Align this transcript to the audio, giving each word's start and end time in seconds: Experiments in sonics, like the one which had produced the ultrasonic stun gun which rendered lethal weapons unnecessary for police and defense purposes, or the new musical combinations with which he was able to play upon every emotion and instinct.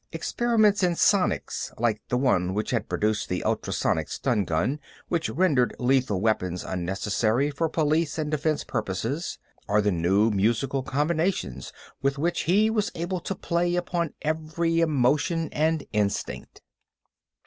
Experiments 0.11 0.81
in 0.81 0.93
sonics, 0.93 1.71
like 1.79 2.01
the 2.09 2.17
one 2.17 2.55
which 2.55 2.71
had 2.71 2.89
produced 2.89 3.29
the 3.29 3.43
ultrasonic 3.43 4.09
stun 4.09 4.45
gun 4.45 4.79
which 5.09 5.29
rendered 5.29 5.75
lethal 5.77 6.19
weapons 6.19 6.63
unnecessary 6.63 7.51
for 7.51 7.69
police 7.69 8.17
and 8.17 8.31
defense 8.31 8.63
purposes, 8.63 9.37
or 9.67 9.79
the 9.79 9.91
new 9.91 10.31
musical 10.31 10.81
combinations 10.81 11.71
with 12.01 12.17
which 12.17 12.45
he 12.49 12.67
was 12.67 12.91
able 12.95 13.19
to 13.19 13.35
play 13.35 13.75
upon 13.75 14.15
every 14.23 14.79
emotion 14.79 15.49
and 15.53 15.85
instinct. 15.93 16.63